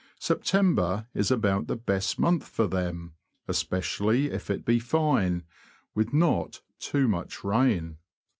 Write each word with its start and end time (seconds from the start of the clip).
Septem 0.19 0.73
ber 0.73 1.05
is 1.13 1.29
about 1.29 1.67
the 1.67 1.75
best 1.75 2.17
month 2.17 2.47
for 2.47 2.65
them, 2.65 3.13
especially 3.47 4.31
if 4.31 4.49
it 4.49 4.65
be 4.65 4.79
fine, 4.79 5.43
with 5.93 6.11
not 6.11 6.61
too 6.79 7.07
much 7.07 7.43
rain. 7.43 7.99